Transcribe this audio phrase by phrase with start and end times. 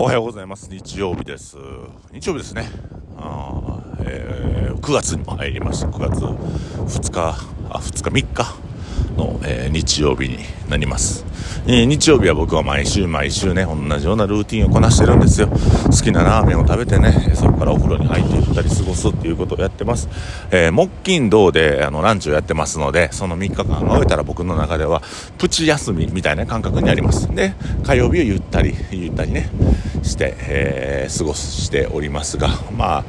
[0.00, 0.68] おはようございます。
[0.70, 1.56] 日曜日です。
[2.12, 2.68] 日曜日ですね。
[3.16, 5.88] あ、えー、9月にも入りました。
[5.88, 7.36] 9月2日
[7.68, 8.67] あ2日3日。
[9.16, 11.24] の、えー、日曜日になります、
[11.66, 15.48] えー、日曜日は僕は毎週毎週ね同じようなルーティンをこなしてるんですよ。
[15.48, 20.08] 好きなラーメンを食べてねそこからお風呂に入っていったり過ごすっていうことをやってます、
[20.50, 25.02] えー、木金土であのランチをやってますのでその3日間が終えたら僕の中では
[25.38, 27.34] プチ休みみたいな感覚にあります。
[27.34, 27.54] で
[27.84, 29.48] 火曜日をゆったりゆったりね
[30.02, 33.04] して、え過ごしておりますがまあ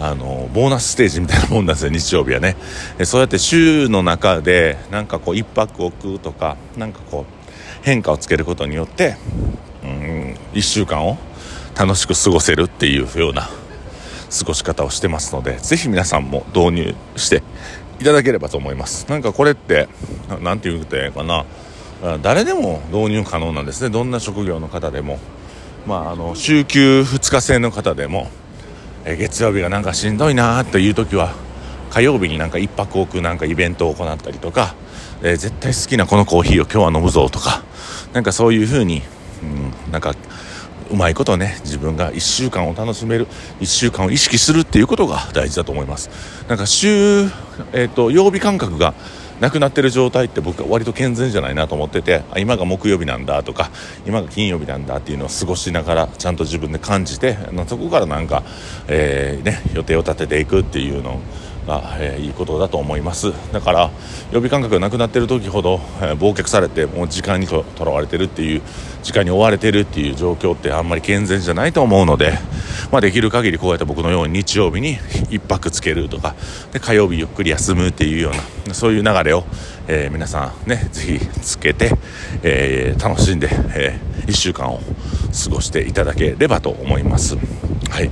[0.00, 2.56] あのボーナスステージみたいなもんなんですよ日曜日はね。
[3.04, 9.16] そうやって週の中でなんかこう1泊置くとかなんかこう変化をつけることによって
[9.84, 11.18] うん1週間を
[11.78, 17.42] 楽しく過ごせるっていうような過ごし方をしてますのでぜひ皆さんも導入して
[18.00, 19.06] いただければと思います。
[19.10, 19.88] なんかこれって
[20.40, 21.44] 何て言うてかな。
[22.22, 23.90] 誰でも導入可能なんですね。
[23.90, 25.18] どんな職業の方でも。
[25.86, 28.30] まああの週休2日制の方でも
[29.04, 31.34] え月曜日がなんかしんどいなという時は
[31.90, 34.74] 火曜日になんか1泊置くなんかイベントを行ったりとか、
[35.22, 37.62] えー、絶対好きなこのコーヒーを今日は飲むぞとか
[38.12, 39.02] なんかそういう風に、
[39.42, 40.14] うん、なんか
[40.90, 43.26] うまいことね自分が1週間を楽しめる
[43.60, 46.10] 1週間を意識するっていうことが大事だと思います。
[46.48, 47.24] なんか週、
[47.72, 48.94] えーと曜日感覚が
[49.40, 53.70] なくなってる状態って僕は割と健全じゃないなと思ってて今が木曜日なんだとか
[54.06, 58.42] 今が金曜日なんだっていうのを過ごしながらちゃんと自分で感じてそこからなんか、
[58.86, 61.20] えー、ね、予定を立てていくっていうのを
[61.70, 63.90] が、えー、いいことだと思いますだから
[64.32, 68.62] 予備感覚がなくなってる時ほど、えー、忘却されてもう時間にとらわれてるっていう
[69.02, 72.32] 時間に追われてるっていう状況ってあんまり健全じゃないと思うので、
[72.90, 76.34] まあ、できる限りこうやって僕のように日曜日に1泊つけるとか
[76.72, 78.30] で火曜日ゆっくり休むっていうよ
[78.64, 79.44] うなそういう流れを、
[79.86, 81.92] えー、皆さんねぜひつけて、
[82.42, 84.80] え、楽しんで、え、1週間を
[85.44, 87.36] 過ごしていただければと思います。
[87.90, 88.10] はい。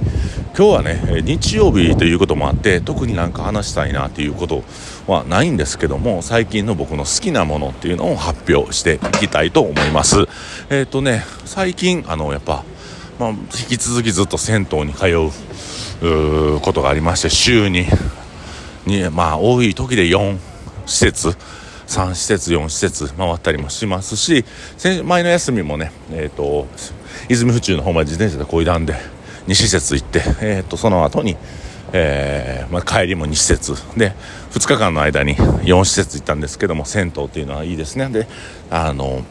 [0.59, 4.65] 今日はね日曜日ということもあって特になんか話したいなっていうこと
[5.07, 10.27] はないんですけども最近の僕の好きなものっていうのを発表していきたいと思います。
[10.69, 12.65] えっ、ー、とね最近あのやっぱ、
[13.21, 13.37] まあ、引
[13.69, 15.06] き続きずっと銭湯に通
[16.05, 17.87] うことがありまして週に
[18.84, 20.38] にまあ多い時で4
[20.87, 21.37] 施設
[21.87, 24.44] 3施設4施設回ったりもしますし
[25.05, 26.67] 前の休みもねえっ、ー、と
[27.28, 29.18] 泉府中の方まで自転車でこいだんで
[29.48, 31.36] 2施設行って、えー、とその後に、
[31.92, 33.75] えーまあ、帰りも2施設。
[33.97, 34.12] で
[34.53, 38.08] 2日間の間に4施設行ったんですけども銭湯っていうのはいいですね。
[38.10, 38.28] で
[38.70, 39.22] あの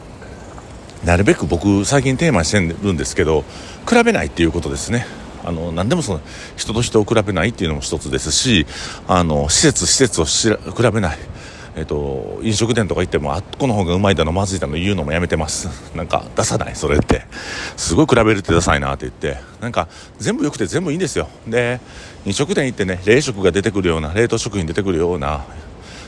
[1.04, 3.44] なるべく僕最近テーマにしてるんですけど
[3.88, 5.06] 比べないっていうことですね。
[5.44, 6.20] あの何でもその
[6.56, 8.66] 人と人を比べないっていうのも一つですし
[9.06, 11.18] あの施設施設を比べない。
[11.78, 15.68] えっと、飲食店とか行ってもあっこの方がうまいだのまずいだの言うのもやめてます。
[15.96, 17.22] なんか出さないそれって。
[17.76, 19.40] すごい比べるってダサいなって言って。
[19.60, 21.28] なんか全部良くて全部いいんですよ。
[21.46, 21.80] で
[22.26, 25.44] 飲食店行ってね冷食が出てくるような冷凍食品出てくるような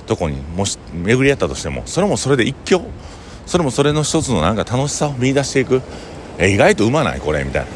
[0.06, 2.82] とこにもし巡り合ったとしてもそれもそれで一興。
[3.46, 5.82] それもそれの一つのなんか楽しさを見出していく。
[6.38, 7.20] え意外とうまない？
[7.20, 7.68] これみたいな。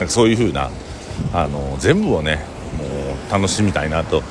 [0.00, 0.70] なんかそういう風な
[1.32, 2.40] あの全部をね
[2.76, 4.22] もう楽しみたいなと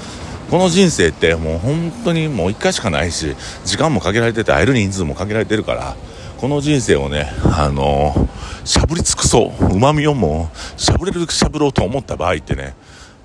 [0.50, 3.36] この人生ってもう本当にもう1回しかないし
[3.66, 5.96] 時間も限られてて会える人数も限られてるから
[6.38, 8.14] この人生をねあの
[8.64, 12.76] しゃぶり尽くそううまみをもうしゃぶれるしゃぶろうと思った場合ってね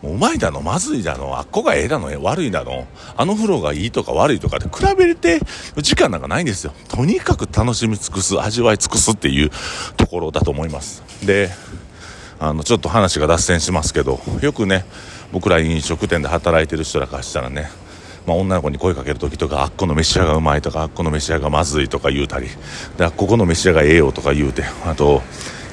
[0.02, 5.38] もううまいだのまずいだのあっこがええだの悪いだのあの風呂がいいとか悪いとかで比べて
[5.76, 6.72] 時間なんかないんですよ。
[6.88, 9.50] とにかく楽しみ尽くす味わい尽くすっていう
[9.96, 11.04] ところだと思います。
[11.24, 11.50] で
[12.40, 14.84] あのちょっと話が脱線しますけどよくね
[15.32, 17.70] 僕ら飲食店で働いてる人らからしたらね、
[18.26, 22.48] まあ、女の子に声かける時とかあっこの飯屋がうまいとかあっこの飯屋がまずいとか言うたり
[22.96, 25.22] であここの飯屋がええよとか言うてあと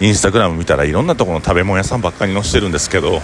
[0.01, 3.21] インスタグラム見たらいろんなところの食べ物屋さんばっかり載してるんですけど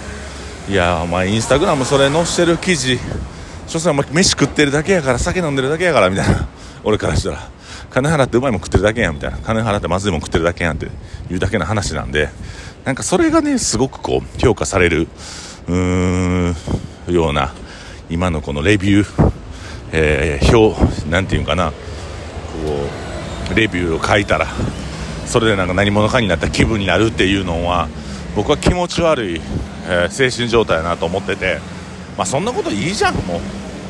[0.68, 2.98] いやお前インスタグラムそれ載してる記事
[3.66, 6.48] 所詮お前飯食ってるだけやから酒飲んでるだけやからみたいな。
[6.86, 7.50] 俺からしたら
[7.90, 9.38] 金払ってうまいもん食ってるだけやんみたいな。
[9.38, 12.28] 金払ってまずいもん食ってるだけやんっていうだけの話なんで
[12.84, 15.08] なんかそれがねすごくこう評価される
[15.68, 16.52] うー
[17.10, 17.52] んような
[18.08, 19.32] 今のこのレビュー、
[19.92, 21.76] えー、表なんていうかなこ
[23.50, 24.46] うレビューを書いたら
[25.26, 27.88] それでなんか何者かになった気分になるっていうのは
[28.34, 29.40] 僕は気持ち悪い、
[29.86, 31.58] えー、精神状態だなと思ってて、
[32.16, 33.40] まあ、そんなこといいじゃんもう。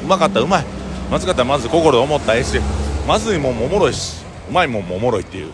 [0.04, 0.64] うまかったうまい。
[1.10, 2.60] まずかったらまず心思ったらええし
[3.08, 5.50] まずいもんもおもろいしうまいもんもおもろいっていう。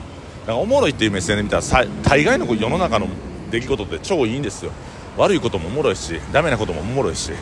[0.46, 1.62] だかおもろいっていう目線で見たら
[2.02, 3.08] 大概の世の中の
[3.50, 4.72] 出来事って超いいんですよ。
[5.16, 7.32] 悪いこともおもろいしダメなこともおもろいし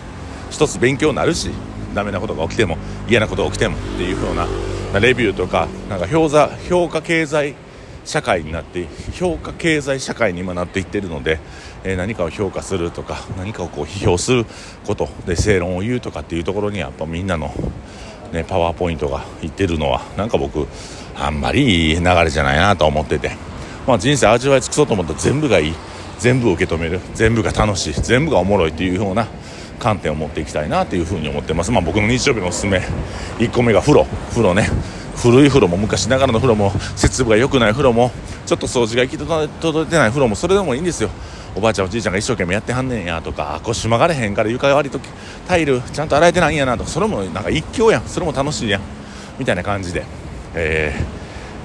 [0.51, 1.51] 一つ勉強になるし
[1.95, 2.77] ダメなことが起きても
[3.09, 7.55] 嫌なことが起きてもっていう風なレビューとかなんか評座評価経済
[8.05, 11.39] 社会になって評価経済社会に今なっていってるので、
[11.85, 14.47] えー、何かを評価するとか何かをこう批評する
[14.87, 17.53] ことで正論を言うとかっていうところにやっぱみんなの、
[18.33, 20.67] ね、パワーポイントがいってるのはなんか僕
[21.15, 23.33] あんまりいい流れじゃないなと思ってて、
[23.87, 25.75] まあ、人生味わい尽くそうと思ったら全部がいい。
[26.21, 27.01] 全部受け止める。
[27.15, 27.95] 全部が楽しい。
[27.95, 29.27] 全部がおもろいっていうような
[29.79, 32.79] 観点を持っていきたいなというふうに思ってます、まあ、僕の日曜日のおすすめ。
[33.39, 34.07] 1個目が風呂。
[34.31, 34.69] 風呂ね。
[35.17, 38.11] 古い風呂も昔ながらの風呂も設備が良くない風呂も
[38.47, 41.11] ちょっと掃除が行き届いてない風呂もそれでもいいんですよ。
[41.55, 45.01] おばあちゃんおじいちゃんが一生懸命やってはんねんやとか腰曲がれへんから床割りと
[45.47, 48.03] タイルちゃんと洗えてないんやなとかそれもなんか一興やん。
[48.05, 48.81] それも楽しいやん。
[49.39, 50.05] みたいな感じで、
[50.55, 51.20] えー、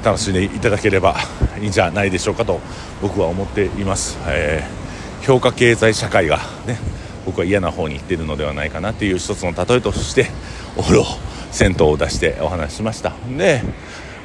[0.06, 1.16] 楽しんでいただければ
[1.60, 2.60] いいんじゃないでしょうかと
[3.02, 6.38] 僕は思っています、えー、評価経済社会が
[6.68, 6.78] ね
[7.26, 10.28] 僕は嫌な方に行ってるのではないかなっていう一つの例えとして
[10.78, 11.06] お風呂
[11.52, 13.14] 銭湯を出してお話ししました。
[13.36, 13.64] で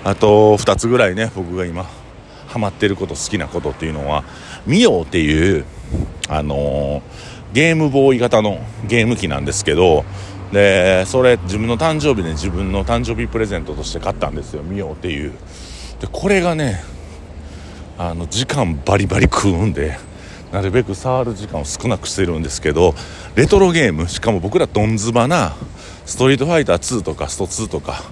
[0.05, 1.87] あと2つぐらいね僕が今
[2.49, 4.25] ハマってること好きなことっていうのは
[4.67, 5.65] ミオっていう
[6.29, 10.05] あのー、ゲームボーイ型のゲーム機なんですけど
[10.53, 14.63] でそれ自分の誕生日で自分の誕生日プレゼントとして買ったんですよ。
[14.63, 15.33] ミオっていう。
[16.01, 16.83] でこれがね
[17.99, 19.99] あの時間バリバリ食うんで
[20.53, 22.95] なるべく触る時間を少なくしてるんですけど
[23.37, 25.55] レトロゲームしかも僕らどんずばな
[26.07, 28.03] ストリートファイター2とかスト2とか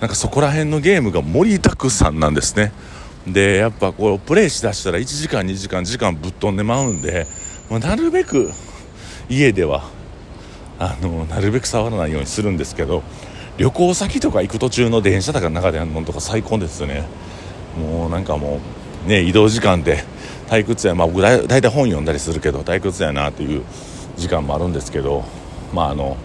[0.00, 2.72] なんかそこら辺のゲームが盛りだくさんなんですね。
[3.26, 7.26] でやっぱこうプレイしだしたら1時間2時間時間ぶっ飛んでまうんで、
[7.68, 8.50] まあ、なるべく
[9.28, 9.84] 家では
[10.78, 13.02] あのなるべく触らないようにするんですけど
[13.58, 17.04] 旅行先とか行く途中の電車とかの中でやるのとか最高ですよね。
[17.78, 18.60] もうなんかも
[19.06, 20.04] うね移動時間で
[20.48, 20.94] 退屈や。
[20.94, 23.62] まあ僕大体本読んだりするけど退屈やなという
[24.16, 25.24] 時間もあるんですけど
[25.72, 26.16] まああの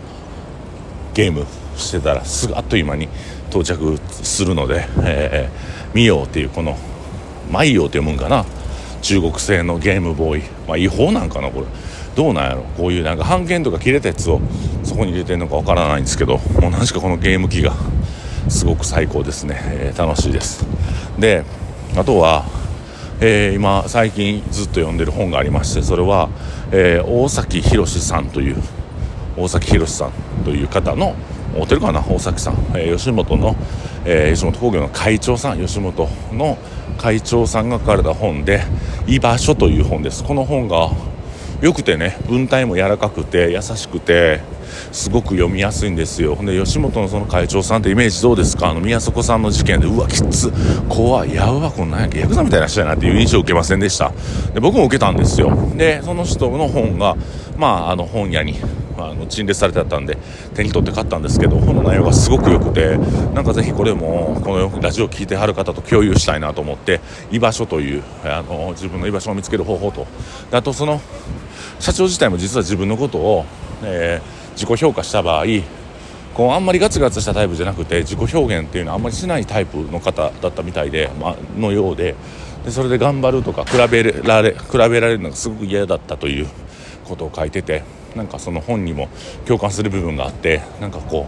[1.13, 1.45] ゲーム
[1.77, 3.07] してたらすぐあっという間に
[3.49, 6.75] 到着するので、えー、ミオっていうこの
[7.51, 8.45] マイオって読むんかな。
[9.03, 11.67] 中国製のゲームボーイ、まあ、違法なんかなこれ。
[12.15, 12.63] どうなんやろ。
[12.77, 14.39] こういうなんか半券とか切れたやつを
[14.83, 17.73] そこに入れてるのかわからないんですけどもう何しかこのゲーム機が
[18.49, 20.65] すごく最高ですね、えー、楽しいです。
[21.19, 21.43] で
[21.95, 22.45] あとは
[23.21, 26.29] えー、今最近ずっと読んでる本がありましてそれは、
[26.71, 28.57] えー、大崎宏さんという
[29.37, 30.11] 大崎宏さん
[30.43, 31.15] という方の
[31.57, 32.01] 合ってるかな？
[32.01, 33.55] 大崎さん、えー、吉本の、
[34.03, 35.59] え吉本興業の会長さん。
[35.59, 36.57] 吉本の
[36.97, 38.63] 会長さんが書かれた本で
[39.07, 40.23] 「居場所」という本です。
[40.23, 40.89] この本が
[41.61, 44.41] よくてね文体も柔らかくて優しくて
[44.91, 46.35] すごく読みやすいんですよ。
[46.35, 48.69] で吉本のその会長さんってイメージどうですか？
[48.69, 50.51] あの宮迫さんの事件でうわきつ。
[50.89, 51.35] 怖い。
[51.35, 54.11] やばこんなんやヤクザみたいな人やなっていう印象を受けませんでした。
[54.53, 55.55] で僕も受けたんですよ。
[55.75, 57.15] でその人の本が
[57.57, 58.55] まああの本屋に
[58.97, 60.17] あの陳列されてあったんで
[60.53, 62.97] 手に取って買ったんですけど本の内容がすごく良くて
[63.33, 70.05] なんかぜひこれもこのラジオを聴いてはる方と共有したいなと思って居場所というあの自分の居場所を見つける方法と。
[70.51, 71.01] あとその
[71.79, 73.45] 社長自体も実は自分のことを、
[73.83, 75.45] えー自己評価した場合
[76.33, 82.15] こうあんまりガツガツしたタイプじゃなくて自己表現っていうのはあんまりしないタイプの方だったみたいで、まのようで
[82.65, 86.47] でそれで頑張るとか比べられ比べられるのがすごく嫌だったという
[87.03, 87.83] ことを書いてて
[88.15, 89.09] なんかその本にも
[89.45, 91.27] 共感する部分があってなんかこ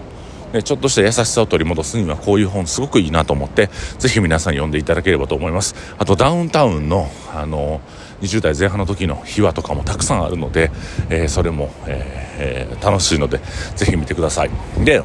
[0.53, 3.69] う、ね、ちょっとした優しさを取り戻すにはこういう本すごくいいなと思って
[3.99, 5.75] ぜひ皆さん読んでいただければと思います。
[5.97, 7.81] あとダウンタウンのあの
[8.21, 10.71] 20代前半の時の秘話とかもたくさんあるので、
[11.09, 13.39] えー、それも、えー、楽しいので
[13.75, 14.51] ぜひ見てください。
[14.83, 15.03] で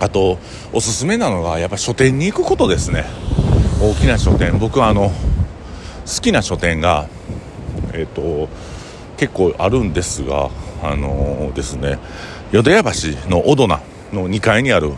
[0.00, 0.38] あと
[0.72, 3.04] おすすめなのがやっぱ書店に行くことですね。
[3.80, 4.58] 大きな書店。
[4.58, 5.10] 僕はあの
[6.06, 7.08] 好きな書店が
[7.92, 8.48] え、ー、と
[9.16, 10.50] 結構あるんですが
[10.82, 11.98] あのー、ですね
[12.52, 12.90] 淀屋橋
[13.28, 13.80] のオドナ
[14.12, 14.92] の2階にある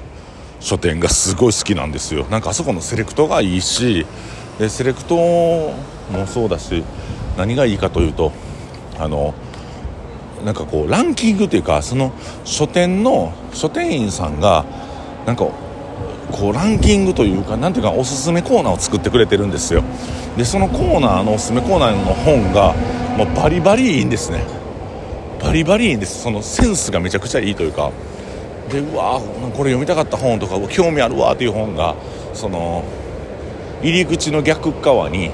[0.61, 2.27] 書店がすごい好きなんですよ。
[2.31, 4.07] なんかあそこのセレクトがいいし
[4.61, 5.75] でセレクトも
[6.27, 6.85] そうだし
[7.39, 8.31] 何がいいかというと
[8.99, 9.33] あの
[10.45, 12.13] なんかこうランキングというかその
[12.45, 14.67] 書店の書店員さんが
[15.25, 15.47] なんか
[16.31, 19.83] こうランキングというかなんていうかおすすめコーナーを作ってくれてるんですよ。
[20.37, 22.75] でそのコーナーのおすすめコーナーの本が
[23.17, 24.45] もうバリバリいいんですね。
[25.43, 26.23] バリバリいいんです。
[26.23, 27.91] そのセンスがめちゃくちゃいいというか。
[28.71, 29.21] でうわ
[29.57, 31.97] これ読みたかった本とか興味あるわっていう本が
[32.35, 32.85] その
[33.83, 35.31] 入り口の逆側に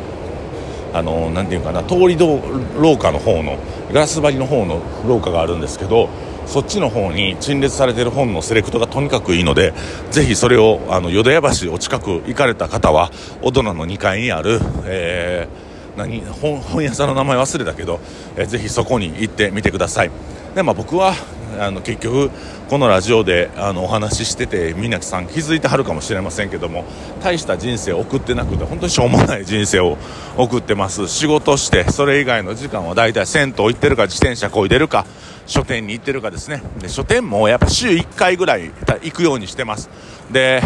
[0.93, 3.59] あのなていうかな通り廊下の方の
[3.93, 6.09] ガラス張りの方の廊下があるんですけど
[6.47, 9.75] そっちの方に陳列されてる本のセレクトがとにかくいいので
[10.11, 13.11] ぜひそれをあの淀屋橋お近く行かれた方は
[13.43, 18.01] 大人の2階にある、えー、何本本屋さんの名前忘れたけど、
[18.37, 20.11] えー、ぜひそこに行ってみてください。
[20.57, 21.13] で、まあ、僕は、
[21.59, 22.31] あの結局
[22.69, 26.85] このラジオであのお話ししててみなきさん気づいてはるかもしれませんけども
[27.23, 29.97] 大した人生を送ってなくて本当にしょうもない人生を
[30.37, 31.09] 送ってます。
[31.09, 35.07] 仕事してそれ以外の時間は大体銭湯行ってるか自転車こいでるか
[35.47, 36.63] 書店に行ってるかですね。
[36.79, 38.71] で書店もやっぱ週1回ぐらい
[39.03, 39.89] 行くようにしてます。
[40.31, 40.63] で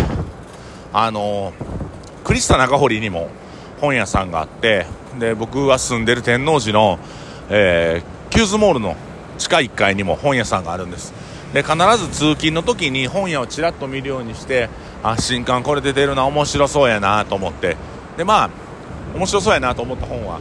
[0.92, 1.52] あの
[2.24, 3.28] クリスタ長堀にも
[3.80, 4.86] 本屋さんがあって
[5.18, 6.98] で僕は住んでる天王寺の、
[7.48, 8.96] えー、キューズモールの
[9.40, 11.12] 地下1階にも本屋さんがあるんです。
[11.52, 14.68] で必ず通勤の時に本屋をちらっと見るようにして
[15.02, 17.76] あ新刊これ出てるな面白そうやなと思って。
[18.16, 18.50] でまあ
[19.16, 20.38] 面白そうやなと思った本は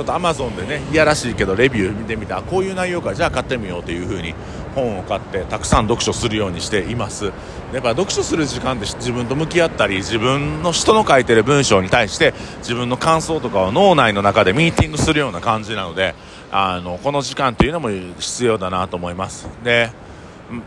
[0.00, 2.40] ちょっとアマゾンでねいやらしいけどレビュー見てみた。
[2.40, 3.14] こういう内容か。
[3.14, 4.34] じゃあ買ってみようという風に
[4.74, 7.26] 本を買ってたくさん読書するようにしています。
[7.26, 16.14] やっぱ読書する時間って自分と向き合ったり自分の人の書いてる文章に対して自分の感想とかを脳内の中でミーティングするような感じなので
[16.50, 19.50] あのこの時間というのも必要だなと思います。
[19.62, 19.90] で、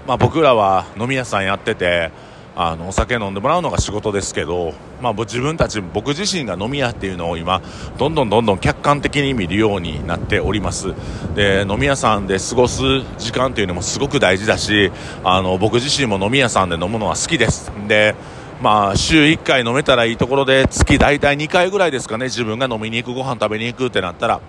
[0.06, 2.12] まあ、僕らは飲み屋さんやってて
[2.56, 7.62] あのお酒飲んでもらうのが仕事ですけど、まあ、自分たち僕自身が飲み屋っていうのを今
[7.98, 10.94] どんどんどんどん客観的に見るようになっております。
[11.36, 12.82] で飲み屋さんで過ごす
[13.18, 14.92] 時間っていうのもすごく大事だし
[15.24, 17.72] あの僕自身も飲み屋さんで飲むのは好きです。
[17.88, 18.16] で
[18.62, 24.40] まあ、週1回飲めたらいいところで月大体2回ぐらいですかね自分が飲みに行くご飯食べに行くってなったら。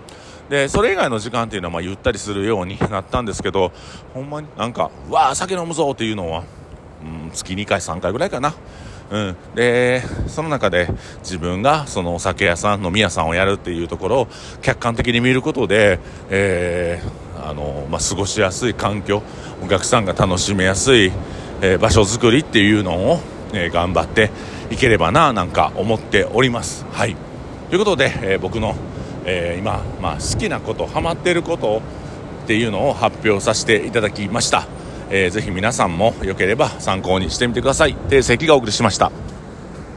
[0.49, 3.71] でそれ以外の時間っていうのはまあゆったりするようになったんですけど
[4.13, 6.43] ほんまになんかわあ酒飲むぞっていうのは
[7.05, 8.53] うん、月2回3回ぐらいかな。
[9.11, 10.87] うん、でその中で
[11.19, 14.27] 自分がそのお酒屋さん飲み屋さんをやるっていうところを
[14.63, 15.99] 客観的に見ることで、
[16.31, 19.21] えー、あのまあ、過ごしやすい環境
[19.63, 21.11] お客さんが楽しめやすい、
[21.61, 23.19] えー、場所づくりっていうのを、
[23.53, 24.31] えー、頑張って
[24.71, 26.85] いければななんか思っております。
[26.91, 27.15] はい
[27.69, 28.75] ということで、え僕の、
[29.25, 31.81] え今、まあ、好きなことハマっていること
[32.43, 34.67] っていうのを発表させていただきました。
[35.09, 37.95] えー、ぜひ皆さんもよければ参考にしてみてください。
[38.09, 39.11] で、関がお送りしました。